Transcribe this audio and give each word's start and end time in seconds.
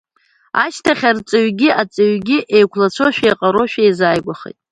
Ашьҭахь 0.63 1.03
арҵаҩгьы 1.09 1.69
аҵаҩгьы 1.81 2.37
еиқәлацәоушәа, 2.55 3.25
еиҟароушәа 3.27 3.81
еизааигәахеит. 3.83 4.57